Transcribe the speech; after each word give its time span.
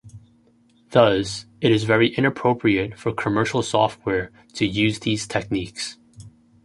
Thus 0.89 1.45
it 1.61 1.71
is 1.71 1.83
very 1.83 2.07
inappropriate 2.15 2.97
for 2.97 3.11
commercial 3.13 3.61
software 3.61 4.31
to 4.55 4.65
use 4.65 4.99
these 5.01 5.27
techniques. 5.27 5.99